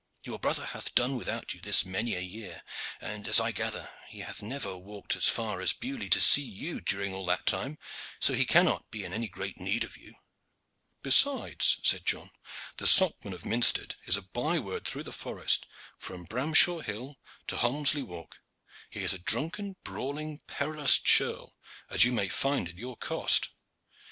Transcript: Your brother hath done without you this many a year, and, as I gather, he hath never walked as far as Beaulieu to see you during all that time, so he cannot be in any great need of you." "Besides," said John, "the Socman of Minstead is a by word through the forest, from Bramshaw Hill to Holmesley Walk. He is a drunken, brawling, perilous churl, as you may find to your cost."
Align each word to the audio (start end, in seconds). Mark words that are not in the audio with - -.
Your 0.23 0.39
brother 0.39 0.65
hath 0.65 0.95
done 0.95 1.15
without 1.15 1.53
you 1.53 1.61
this 1.61 1.85
many 1.85 2.15
a 2.15 2.21
year, 2.21 2.63
and, 2.99 3.27
as 3.27 3.39
I 3.39 3.51
gather, 3.51 3.93
he 4.07 4.21
hath 4.21 4.41
never 4.41 4.75
walked 4.75 5.15
as 5.15 5.27
far 5.27 5.61
as 5.61 5.73
Beaulieu 5.73 6.09
to 6.09 6.19
see 6.19 6.41
you 6.41 6.81
during 6.81 7.13
all 7.13 7.23
that 7.27 7.45
time, 7.45 7.77
so 8.19 8.33
he 8.33 8.43
cannot 8.43 8.89
be 8.89 9.03
in 9.05 9.13
any 9.13 9.27
great 9.27 9.59
need 9.59 9.83
of 9.83 9.97
you." 9.97 10.15
"Besides," 11.03 11.77
said 11.83 12.03
John, 12.03 12.31
"the 12.77 12.87
Socman 12.87 13.33
of 13.35 13.45
Minstead 13.45 13.93
is 14.05 14.17
a 14.17 14.23
by 14.23 14.57
word 14.57 14.85
through 14.85 15.03
the 15.03 15.11
forest, 15.13 15.67
from 15.99 16.25
Bramshaw 16.25 16.79
Hill 16.79 17.19
to 17.45 17.57
Holmesley 17.57 18.01
Walk. 18.01 18.41
He 18.89 19.03
is 19.03 19.13
a 19.13 19.19
drunken, 19.19 19.75
brawling, 19.83 20.39
perilous 20.47 20.97
churl, 20.97 21.53
as 21.91 22.03
you 22.03 22.11
may 22.11 22.27
find 22.27 22.65
to 22.65 22.75
your 22.75 22.97
cost." 22.97 23.49